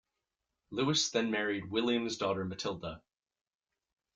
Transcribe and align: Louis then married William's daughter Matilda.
Louis 0.71 1.11
then 1.11 1.29
married 1.29 1.69
William's 1.69 2.17
daughter 2.17 2.43
Matilda. 2.43 3.03